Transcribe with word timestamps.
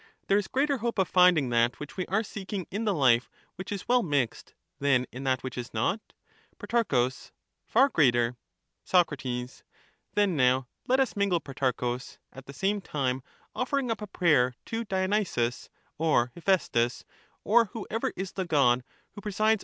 There 0.25 0.37
is 0.39 0.47
greater 0.47 0.77
hope 0.79 0.97
of 0.97 1.07
finding 1.07 1.49
that 1.49 1.79
which 1.79 1.95
we 1.95 2.07
are 2.07 2.23
0"^ 2.23 2.25
seeking 2.25 2.65
in 2.71 2.85
the 2.85 2.93
life 2.95 3.29
which 3.55 3.71
is 3.71 3.87
well 3.87 4.01
mixed 4.01 4.55
than 4.79 5.05
in 5.11 5.25
that 5.25 5.43
which 5.43 5.59
is 5.59 5.75
not? 5.75 5.99
Pro. 6.57 7.09
Far 7.67 7.89
greater. 7.89 8.35
Soc. 8.83 9.11
Then 10.15 10.35
now 10.35 10.65
let 10.87 10.99
us 10.99 11.15
mingle, 11.15 11.39
Protarchus, 11.39 12.17
at 12.33 12.47
the^same 12.47 12.83
time 12.83 13.21
offering 13.53 13.91
up 13.91 14.01
a 14.01 14.07
prayer 14.07 14.55
to(Bi6hysus 14.65 15.69
or 15.99 16.31
TIepliaestus) 16.35 17.03
or 17.43 17.65
whoever 17.65 18.11
is 18.15 18.31
the 18.31 18.45
god 18.45 18.83
who 19.11 19.21
presid55~Dver^e 19.21 19.27
Ceremony 19.33 19.53
of 19.53 19.53
mingling. 19.53 19.59